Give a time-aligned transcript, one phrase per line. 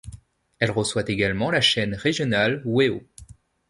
[0.57, 3.03] Elle reçoit également la chaîne régionale Wéo.